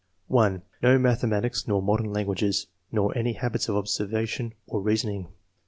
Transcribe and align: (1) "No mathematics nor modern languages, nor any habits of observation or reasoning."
(1) 0.29 0.63
"No 0.81 0.97
mathematics 0.97 1.67
nor 1.67 1.79
modern 1.79 2.11
languages, 2.11 2.65
nor 2.91 3.15
any 3.15 3.33
habits 3.33 3.69
of 3.69 3.75
observation 3.75 4.55
or 4.65 4.81
reasoning." 4.81 5.27